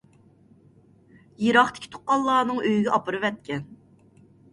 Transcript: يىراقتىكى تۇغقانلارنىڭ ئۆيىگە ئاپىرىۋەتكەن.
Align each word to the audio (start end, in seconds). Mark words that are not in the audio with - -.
يىراقتىكى 1.47 1.91
تۇغقانلارنىڭ 1.97 2.63
ئۆيىگە 2.63 2.95
ئاپىرىۋەتكەن. 2.97 3.63